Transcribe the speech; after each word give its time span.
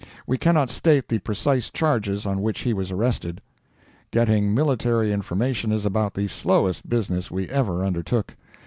We 0.25 0.39
cannot 0.39 0.71
state 0.71 1.09
the 1.09 1.19
precise 1.19 1.69
charges 1.69 2.25
on 2.25 2.41
which 2.41 2.61
he 2.61 2.73
was 2.73 2.91
arrested. 2.91 3.39
Getting 4.09 4.51
military 4.51 5.13
information 5.13 5.71
is 5.71 5.85
about 5.85 6.15
the 6.15 6.27
slowest 6.27 6.89
business 6.89 7.29
we 7.29 7.47
ever 7.49 7.85
undertook. 7.85 8.35